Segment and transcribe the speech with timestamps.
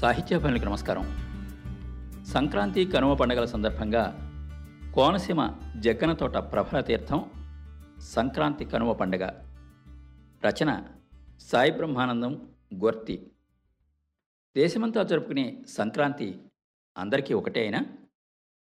[0.00, 1.04] సాహిత్య పనులకు నమస్కారం.
[2.24, 4.16] సంక్రాంతి కనుమ పండుగల సందర్భంగా
[4.94, 7.30] కోనసీమ జగ్గనతోట ప్రభల తీర్థం
[7.98, 9.26] సంక్రాంతి కనుమ పండుగ.
[10.46, 10.86] రచన
[11.40, 13.30] సాయి బ్రహ్మానందం గొర్తి.
[14.56, 16.42] దేశమంతా జరుపుకునే సంక్రాంతి
[16.98, 17.80] అందరికీ ఒకటే అయినా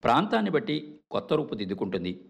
[0.03, 2.29] ప్రాంతాన్ని బట్టి కొత్త రూపు దిద్దుకుంటుంది.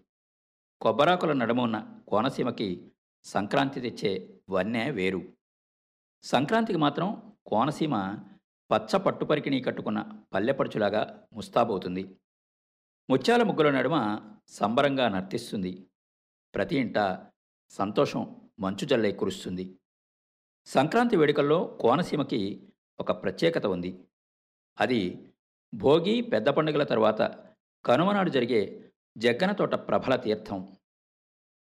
[0.80, 2.92] కొబ్బరాకుల నడుమ ఉన్న కోనసీమకి
[3.24, 5.22] సంక్రాంతి తెచ్చే వన్నె వేరు.
[6.22, 8.18] సంక్రాంతికి మాత్రం కోనసీమ
[8.72, 12.16] పచ్చ పట్టుపరికిణి కట్టుకున్న పల్లెపడుచులాగా ముస్తాబవుతుంది.
[13.10, 15.86] ముత్యాల ముగ్గుల నడుమ సంబరంగా నర్తిస్తుంది.
[16.54, 17.26] ప్రతి ఇంట
[17.70, 19.78] సంతోషం మంచు జల్లై కురుస్తుంది.
[20.66, 22.68] సంక్రాంతి వేడుకల్లో కోనసీమకి
[23.00, 24.04] ఒక ప్రత్యేకత ఉంది.
[24.80, 25.32] అది
[25.74, 27.44] భోగి పెద్ద పండుగల తర్వాత
[27.84, 30.76] కనుమనాడు జరిగే జగ్గన తోట ప్రభల తీర్థం.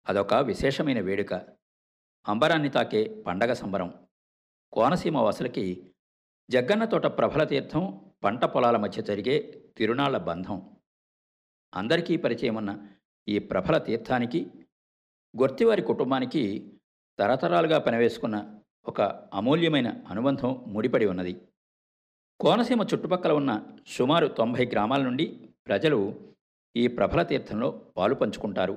[0.09, 1.35] అదొక విశేషమైన వేడుక.
[2.29, 4.07] అంబరాన్ని తాకే పండగ సంబరం.
[4.73, 5.95] కోనసీమ వాసులకి
[6.51, 9.35] జగ్గన్న తోట ప్రభల తీర్థం పంట పొలాల మధ్య జరిగే
[9.79, 10.63] తిరునాళ్ళ బంధం.
[11.75, 12.89] అందరికీ పరిచయం ఉన్న
[13.29, 14.41] ఈ ప్రభల తీర్థానికి
[15.41, 16.73] గొర్తివారి కుటుంబానికి
[17.19, 19.01] తరతరాలుగా పనివేసుకున్న ఒక
[19.35, 21.47] అమూల్యమైన అనుబంధం ముడిపడి ఉన్నది.
[22.41, 26.21] కోనసీమ చుట్టుపక్కల ఉన్న సుమారు తొంభై గ్రామాల నుండి ప్రజలు
[26.77, 28.77] ఈ ప్రభల తీర్థంలో పాలు పంచుకుంటారు.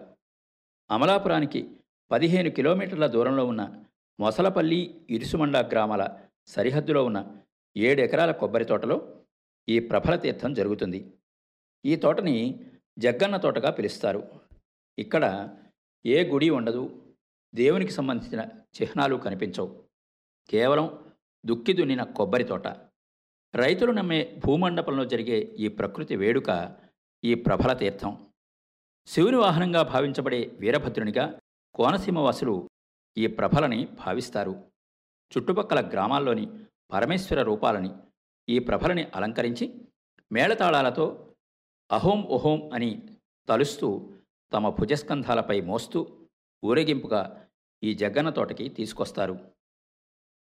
[0.92, 1.78] అమలాపురానికి
[2.12, 3.84] పదిహేను కిలోమీటర్ల దూరంలో ఉన్న
[4.20, 7.40] మొసలపల్లి ఇరుసుమండ గ్రామాల సరిహద్దులో ఉన్న
[7.78, 9.26] ఏడు ఎకరాల కొబ్బరి తోటలో
[9.70, 11.14] ఈ ప్రభల తీర్థం జరుగుతుంది.
[11.86, 12.66] ఈ తోటని
[13.00, 14.28] జగ్గన్న తోటగా పిలుస్తారు.
[15.00, 15.56] ఇక్కడ
[16.06, 17.14] ఏ గుడి ఉండదు.
[17.56, 18.50] దేవునికి సంబంధించిన
[18.82, 19.84] చిహ్నాలు కనిపించవు.
[20.50, 21.14] కేవలం
[21.46, 22.68] దుక్కి దున్నిన కొబ్బరి తోట.
[23.56, 26.76] రైతులు నమ్మే భూమండపంలో జరిగే ఈ ప్రకృతి వేడుక
[27.24, 28.28] ఈ ప్రభల తీర్థం.
[29.08, 31.40] శివుని వాహనంగా భావించబడే వీరభద్రునిగా
[31.76, 32.70] కోనసీమ వాసులు
[33.18, 34.64] ఈ ప్రభలని భావిస్తారు.
[35.38, 36.48] చుట్టుపక్కల గ్రామాల్లోని
[36.92, 37.92] పరమేశ్వర రూపాలని
[38.50, 39.86] ఈ ప్రభలని అలంకరించి
[40.32, 41.34] మేళతాళాలతో
[41.92, 43.10] అహోం ఒహోం అని
[43.50, 44.16] తలుస్తూ
[44.54, 46.28] తమ భుజస్కంధాలపై మోస్తూ
[46.66, 47.48] ఊరేగింపుగా
[47.84, 49.36] ఈ జగ్గన్న తోటకి తీసుకొస్తారు.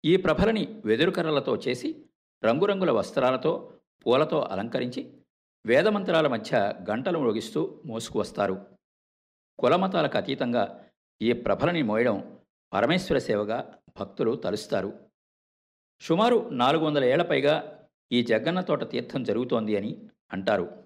[0.06, 2.06] ఈ ప్రభలని వెదురుకర్రలతో చేసి
[2.46, 3.72] రంగురంగుల వస్త్రాలతో
[4.06, 5.14] పూలతో అలంకరించి
[5.66, 8.66] వేదమంత్రాల మధ్య గంటలు మోగిస్తూ మోసుకువస్తారు
[9.60, 10.92] కులమతాలకు అతీతంగా
[11.22, 12.42] ఈ ప్రభలని మోయడం
[12.74, 15.13] పరమేశ్వర సేవగా భక్తులు తలుస్తారు.
[16.02, 20.84] సుమారు నాలుగు వందల ఏళ్ళ పైగా ఈ జగ్గన్న తోట తీర్థం జరుగుతోంది అని అంటారు.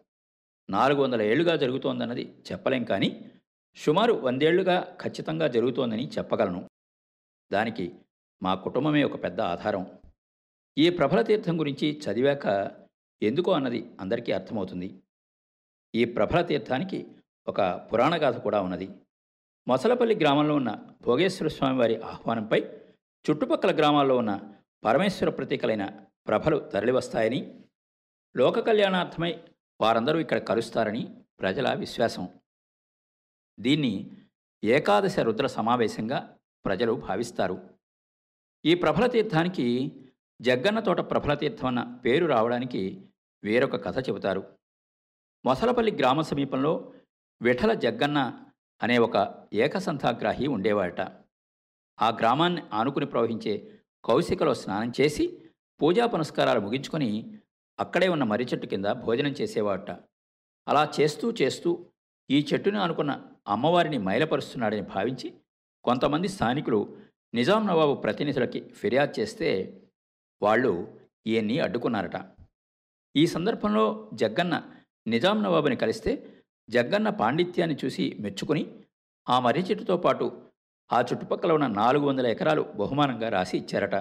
[0.69, 3.31] నాలుగు వందల ఏళ్ళుగా జరుగుతోందన్నది చెప్పలేం కానీ
[3.75, 6.69] సుమారు వందేళ్ళుగా ఖచ్చితంగా జరుగుతోందని చెప్పగలను.
[7.51, 7.95] దానికి
[8.43, 9.99] మా కుటుంబమే ఒక పెద్ద ఆధారం.
[10.77, 12.71] ఈ ప్రభల తీర్థం గురించి చదివాక
[13.23, 14.99] ఎందుకో అన్నది అందరికీ అర్థమవుతుంది.
[15.95, 17.07] ఈ ప్రభల తీర్థానికి
[17.47, 18.89] ఒక పురాణగాథ కూడా ఉన్నది.
[19.67, 22.61] మొసలపల్లి గ్రామంలో ఉన్న భోగేశ్వర స్వామి వారి ఆహ్వానంపై
[23.25, 25.89] చుట్టుపక్కల గ్రామాల్లో ఉన్న పరమేశ్వర ప్రతీకలైన
[26.27, 27.63] ప్రభలు తరలివస్తాయని
[28.37, 29.43] లోక కళ్యాణార్థమై
[29.81, 32.39] వారందరూ ఇక్కడ కలుస్తారని ప్రజల విశ్వాసం.
[33.59, 34.11] దీన్ని
[34.63, 37.75] ఏకాదశ రుద్ర సమావేశంగా ప్రజలు భావిస్తారు.
[38.65, 39.91] ఈ ప్రభల తీర్థానికి
[40.41, 43.09] జగ్గన్న తోట ప్రభల తీర్థం అన్న పేరు రావడానికి
[43.43, 44.57] వేరొక కథ చెబుతారు.
[45.45, 46.93] మొసలపల్లి గ్రామ సమీపంలో
[47.41, 48.19] విఠల జగ్గన్న
[48.83, 51.01] అనే ఒక ఏకసంతాగ్రాహి ఉండేవాడట.
[52.01, 55.25] ఆ గ్రామాన్ని ఆనుకుని ప్రవహించే కౌశికలో స్నానం చేసి
[55.81, 57.09] పూజా పునస్కారాలు ముగించుకొని
[57.79, 59.91] అక్కడే ఉన్న మర్రి చెట్టు కింద భోజనం చేసేవాడట
[60.67, 61.89] అలా చేస్తూ చేస్తూ
[62.29, 63.11] ఈ చెట్టును అనుకున్న
[63.47, 65.33] అమ్మవారిని మైలపరుస్తున్నాడని భావించి
[65.83, 66.97] కొంతమంది స్థానికులు
[67.35, 69.49] నిజాం నవాబు ప్రతినిధులకి ఫిర్యాదు చేస్తే
[70.41, 70.71] వాళ్ళు
[71.27, 72.17] ఈయన్ని అడ్డుకున్నారట.
[73.15, 74.55] ఈ సందర్భంలో జగ్గన్న
[75.07, 76.11] నిజాం నవాబుని కలిస్తే
[76.69, 78.63] జగ్గన్న పాండిత్యాన్ని చూసి మెచ్చుకుని
[79.29, 80.25] ఆ మర్రి చెట్టుతో పాటు
[80.91, 83.95] ఆ చుట్టుపక్కల ఉన్న నాలుగు వందల ఎకరాలు బహుమానంగా రాసి ఇచ్చారట.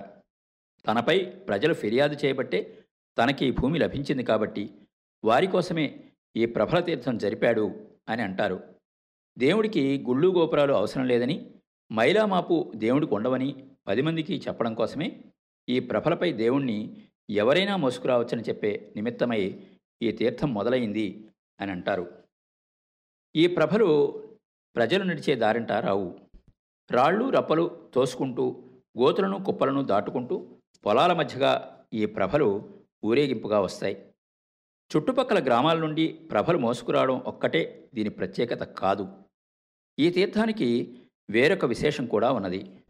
[0.86, 2.84] తనపై ప్రజలు ఫిర్యాదు చేయబట్టే
[3.19, 4.70] తనకి ఈ భూమి లభించింది కాబట్టి
[5.25, 6.04] వారి కోసమే
[6.36, 8.75] ఈ ప్రభల తీర్థం జరిపాడు అని అంటారు.
[9.38, 11.50] దేవుడికి గుళ్ళు గోపురాలు అవసరం లేదని
[11.92, 15.25] మైలామాపు దేవుడికి ఉండవని పది మందికి చెప్పడం కోసమే
[15.69, 16.96] ఈ ప్రభలపై దేవుణ్ణి
[17.31, 19.61] ఎవరైనా మోసుకురావచ్చని చెప్పే నిమిత్తమై
[20.02, 21.28] ఈ తీర్థం మొదలైంది
[21.61, 22.22] అని అంటారు.
[23.37, 23.88] ఈ ప్రభలు
[24.76, 26.25] ప్రజలు నడిచే దారింట రావు.
[26.91, 28.44] రాళ్ళు రప్పలు తోసుకుంటూ
[28.99, 30.37] గోతులను కుప్పలను దాటుకుంటూ
[30.87, 31.53] పొలాల మధ్యగా
[31.94, 32.49] ఈ ప్రభలు
[33.05, 33.97] ఊరేగింపుగా వస్తాయి.
[34.91, 39.05] చుట్టుపక్కల గ్రామాల నుండి ప్రభలు మోసుకురావడం ఒక్కటే దీని ప్రత్యేకత కాదు.
[39.99, 40.69] ఈ తీర్థానికి
[41.31, 42.83] వేరొక విశేషం కూడా ఉన్నది.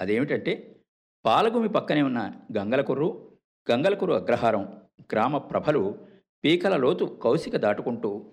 [0.00, 0.76] అదేమిటంటే
[1.24, 3.38] పాలగుమి పక్కనే ఉన్న గంగలకుర్రు
[3.70, 4.64] గంగలకుర్రు అగ్రహారం
[5.12, 5.98] గ్రామ ప్రభలు
[6.44, 8.32] పీకల లోతు కౌశిక దాటుకుంటూ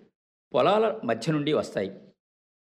[0.53, 1.91] పొలాల మధ్య నుండి వస్తాయి.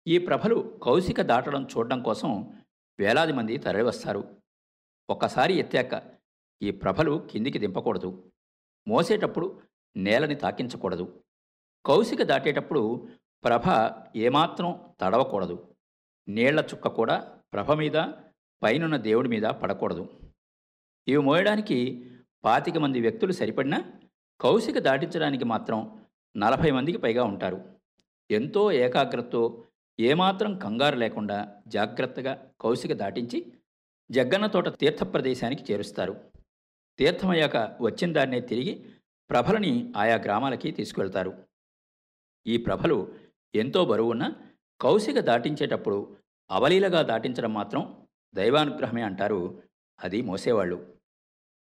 [0.06, 2.60] ఈ ప్రభలు కౌశిక దాటడం చూడడం కోసం
[3.00, 4.36] వేలాది మంది తరలివస్తారు.
[5.10, 6.02] ఒక్కసారి ఎత్తాక
[6.62, 8.30] ఈ ప్రభలు కిందికి దింపకూడదు.
[8.88, 9.62] మోసేటప్పుడు
[9.96, 11.22] నేలని తాకించకూడదు.
[11.86, 13.08] కౌశిక దాటేటప్పుడు
[13.44, 13.62] ప్రభ
[14.16, 15.74] ఏమాత్రం తడవకూడదు.
[16.28, 18.04] నీళ్ళ చుక్క కూడా ప్రభ మీద
[18.62, 20.08] పైనున్న దేవుడి మీద పడకూడదు.
[21.08, 22.10] ఇవి మోయడానికి
[22.44, 23.92] పాతిక మంది వ్యక్తులు సరిపడినా
[24.40, 26.06] కౌశిక దాటించడానికి మాత్రం
[26.36, 27.74] నలభై మందికి పైగా ఉంటారు.
[28.30, 29.64] ఎంతో ఏకాగ్రతతో
[30.00, 33.52] ఏమాత్రం కంగారు లేకుండా జాగ్రత్తగా కౌశిక దాటించి
[34.10, 36.30] జగ్గన్న తోట తీర్థ ప్రదేశానికి చేరుస్తారు.
[36.98, 38.90] తీర్థమయ్యాక వచ్చిన దారినే తిరిగి
[39.30, 41.44] ప్రభలని ఆయా గ్రామాలకి తీసుకువెళ్తారు.
[42.46, 43.14] ఈ ప్రభలు
[43.54, 44.32] ఎంతో బరువున్న
[44.80, 46.16] కౌశిక దాటించేటప్పుడు
[46.50, 49.62] అవలీలగా దాటించడం మాత్రం దైవానుగ్రహమే అంటారు.
[50.04, 50.96] అది మోసేవాళ్ళు.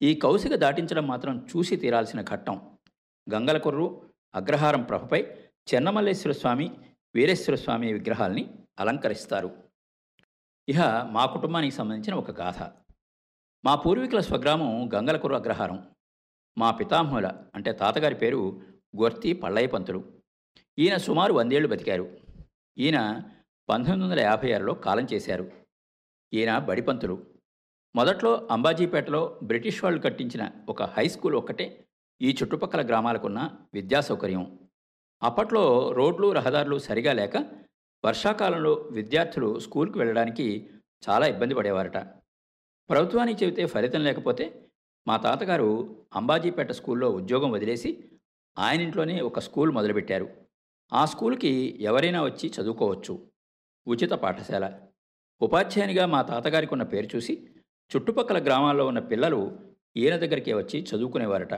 [0.03, 2.79] ఈ కౌశిక దాటించడం మాత్రం చూసి తీరాల్సిన ఘట్టం.
[3.35, 5.23] గంగలకొర్రు అగ్రహారం ప్రభపై
[5.75, 6.79] చెన్నమల్లేశ్వర స్వామి
[7.16, 9.62] వీరేశ్వర స్వామి విగ్రహాల్ని అలంకరిస్తారు.
[10.69, 12.62] ఇహ మా కుటుంబానికి సంబంధించిన ఒక గాథ.
[13.64, 15.90] మా పూర్వీకుల స్వగ్రామం గంగలకురు అగ్రహారం.
[16.58, 18.62] మా పితామహుల అంటే తాతగారి పేరు
[19.00, 20.22] గొర్తి పల్లయ్య పంతులు.
[20.78, 22.19] ఈయన సుమారు వందేళ్ళు బతికారు.
[22.78, 23.22] ఈయన
[23.69, 25.50] పంతొమ్మిది వందల యాభై ఆరులో కాలం చేశారు.
[26.34, 27.26] ఈయన బడిపంతులు
[27.96, 31.88] మొదట్లో అంబాజీపేటలో బ్రిటిష్ వాళ్ళు కట్టించిన ఒక హై స్కూల్ ఒక్కటే
[32.22, 34.68] ఈ చుట్టుపక్కల గ్రామాలకున్న విద్యా సౌకర్యం.
[35.23, 37.37] అప్పట్లో రోడ్లు రహదారులు సరిగా లేక
[38.05, 40.70] వర్షాకాలంలో విద్యార్థులు స్కూల్కి వెళ్ళడానికి
[41.09, 41.97] చాలా ఇబ్బంది పడేవారట.
[42.91, 44.69] ప్రభుత్వానికి చెబితే ఫలితం లేకపోతే
[45.09, 48.11] మా తాతగారు అంబాజీపేట స్కూల్లో ఉద్యోగం వదిలేసి
[48.59, 50.29] ఆయన ఇంట్లోనే ఒక స్కూల్ మొదలుపెట్టారు.
[50.93, 53.29] ఆ స్కూల్కి ఎవరైనా వచ్చి చదువుకోవచ్చు.
[53.87, 54.81] ఉచిత పాఠశాల.
[55.43, 57.47] ఉపాధ్యాయునిగా మా తాతగారికి ఉన్న పేరు చూసి
[57.97, 59.59] చుట్టుపక్కల గ్రామాల్లో ఉన్న పిల్లలు
[59.97, 61.55] ఈయన దగ్గరికే వచ్చి చదువుకునేవారట.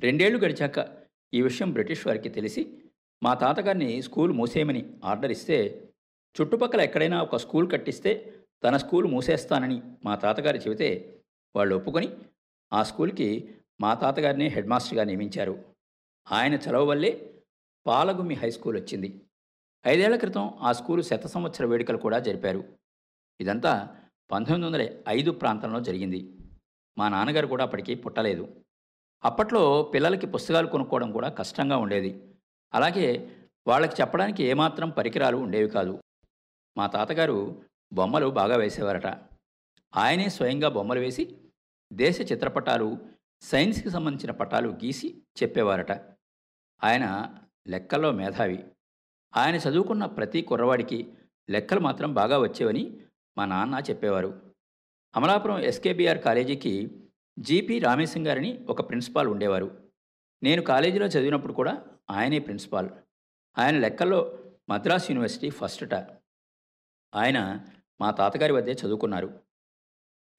[0.00, 2.82] రెండేళ్ళు గడిచాక ఈ విషయం బ్రిటిష్ వారికి తెలిసి
[3.22, 5.88] మా తాతగారిని స్కూల్ మూసేయమని ఆర్డర్ ఇస్తే
[6.40, 8.34] చుట్టుపక్కల ఎక్కడైనా ఒక స్కూల్ కట్టిస్తే
[8.64, 11.20] తన స్కూల్ మూసేస్తానని మా తాతగారు చెబితే
[11.56, 12.08] వాళ్ళు ఒప్పుకొని
[12.72, 15.64] ఆ స్కూల్కి మా తాతగారిని హెడ్ మాస్టర్గా నియమించారు.
[16.32, 17.40] ఆయన చలవ వల్లే
[17.86, 19.20] పాలగుమ్మి హై స్కూల్ వచ్చింది.
[19.86, 22.64] ఐదేళ్ళ క్రితం ఆ స్కూలు శత సంవత్సర వేడుకలు కూడా జరిపారు.
[23.40, 23.96] ఇదంతా
[24.30, 26.34] పంతొమ్మిది వందల ఐదు ప్రాంతంలో జరిగింది.
[26.98, 28.48] మా నాన్నగారు కూడా అప్పటికి పుట్టలేదు.
[29.24, 32.34] అప్పట్లో పిల్లలకి పుస్తకాలు కొనుక్కోవడం కూడా కష్టంగా ఉండేది.
[32.74, 33.36] అలాగే
[33.66, 36.02] వాళ్ళకి చెప్పడానికి ఏమాత్రం పరికరాలు ఉండేవి కాదు.
[36.78, 39.06] మా తాతగారు బొమ్మలు బాగా వేసేవారట.
[39.96, 41.36] ఆయనే స్వయంగా బొమ్మలు వేసి
[41.92, 42.98] దేశ చిత్రపటాలు
[43.40, 45.92] సైన్స్కి సంబంధించిన పటాలు గీసి చెప్పేవారట.
[46.84, 47.34] ఆయన
[47.68, 48.64] లెక్కల్లో మేధావి.
[49.36, 51.14] ఆయన చదువుకున్న ప్రతి కుర్రవాడికి
[51.50, 53.00] లెక్కలు మాత్రం బాగా వచ్చేవని
[53.38, 54.54] మా నాన్న చెప్పేవారు.
[55.16, 56.90] అమలాపురం ఎస్కేబిఆర్ కాలేజీకి
[57.38, 59.80] జీపీ రామేశం గారిని ఒక ప్రిన్సిపాల్ ఉండేవారు.
[60.42, 62.88] నేను కాలేజీలో చదివినప్పుడు కూడా ఆయనే ప్రిన్సిపాల్.
[63.58, 64.38] ఆయన లెక్కల్లో
[64.68, 65.94] మద్రాస్ యూనివర్సిటీ ఫస్ట్ట.
[67.14, 67.66] ఆయన
[68.00, 69.40] మా తాతగారి వద్దే చదువుకున్నారు.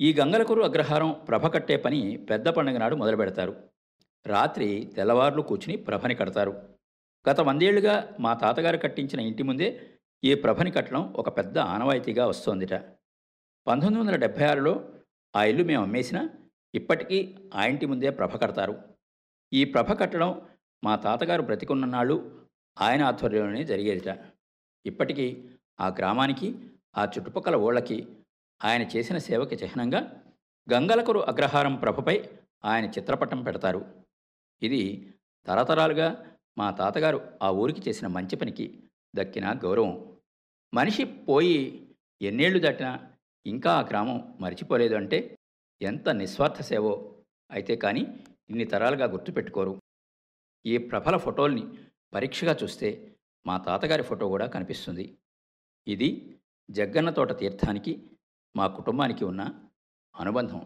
[0.02, 3.70] ఈ గంగలకూరు అగ్రహారం ప్రభ కట్టే పని పెద్ద పండుగ నాడు మొదలు పెడతారు.
[4.26, 6.70] రాత్రి తెల్లవార్లు కూర్చుని ప్రభని కడతారు.
[7.30, 9.90] గత వందేళ్ళుగా మా తాతగారు కట్టించిన ఇంటి ముందే
[10.24, 12.74] ఈ ప్రభని కట్టడం ఒక పెద్ద ఆనవాయితీగా వస్తోందిట.
[13.68, 14.90] పంతొమ్మిది వందల డెబ్భై ఆరులో
[15.36, 16.30] ఆ ఇల్లు మేము అమ్మేసినా
[16.76, 18.82] ఇప్పటికీ ఆ ఇంటి ముందే ప్రభ కడతారు.
[19.54, 20.42] ఈ ప్రభ కట్టడం
[20.84, 22.48] మా తాతగారు బ్రతికున్న నాళ్ళు
[22.82, 24.18] ఆయన ఆధ్వర్యంలోనే జరిగేదిట.
[24.86, 25.50] ఇప్పటికీ
[25.80, 26.60] ఆ గ్రామానికి
[26.98, 28.08] ఆ చుట్టుపక్కల ఊళ్ళకి
[28.64, 30.24] ఆయన చేసిన సేవకి చిహ్నంగా
[30.74, 32.30] గంగలకురు అగ్రహారం ప్రభపై
[32.66, 33.86] ఆయన చిత్రపటం పెడతారు.
[34.64, 35.14] ఇది
[35.46, 38.84] తరతరాలుగా మా తాతగారు ఆ ఊరికి చేసిన మంచి పనికి
[39.16, 40.18] దక్కిన గౌరవం.
[40.74, 41.88] మనిషి పోయి
[42.22, 43.12] ఎన్నేళ్ళు దాటినా
[43.46, 45.39] ఇంకా ఆ గ్రామం మరిచిపోలేదు అంటే
[45.82, 47.16] ఎంత నిస్వార్థ సేవో
[47.52, 48.00] అయితే కానీ
[48.50, 49.82] ఇన్ని తరాలుగా గుర్తుపెట్టుకోరు.
[50.66, 51.64] ఈ ప్రబల ఫోటోల్ని
[52.14, 55.18] పరీక్షగా చూస్తే మా తాతగారి ఫోటో కూడా కనిపిస్తుంది.
[55.88, 56.40] ఇది
[56.72, 58.04] జగ్గన్నతోట తీర్థానికి
[58.56, 59.56] మా కుటుంబానికి ఉన్న
[60.16, 60.66] అనుబంధం.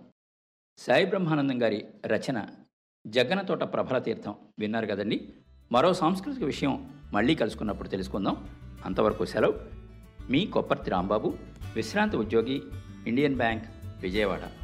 [0.77, 2.47] సాయి బ్రహ్మానందం గారి రచన
[3.07, 5.33] జగ్గన్నతోట తోట ప్రభల తీర్థం విన్నారు కదండి.
[5.71, 8.35] మరో సాంస్కృతిక విషయం మళ్ళీ కలుసుకున్నప్పుడు తెలుసుకుందాం.
[8.85, 9.59] అంతవరకు సెలవు.
[10.31, 11.37] మీ కొప్పర్తి రాంబాబు
[11.75, 12.63] విశ్రాంతి ఉద్యోగి
[13.07, 13.65] ఇండియన్ బ్యాంక్
[14.01, 14.62] విజయవాడ.